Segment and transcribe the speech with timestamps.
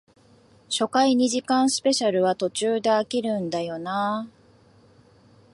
[0.67, 4.29] 初回二時間スペシャルは途中で飽きるんだよなあ